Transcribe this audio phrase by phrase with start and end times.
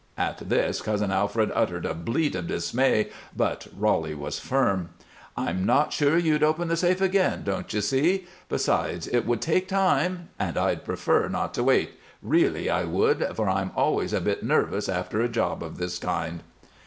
[0.17, 4.89] At this, Cousin Alfred uttered a bleat of dismay, but Roly was firm.
[5.37, 8.25] "I'm not sure you'd open the safe again, don't you see?
[8.49, 13.47] Besides, it would take time, and I'd prefer not to wait; really I would, for
[13.47, 16.41] I'm always a bit nervous after a job of this kind."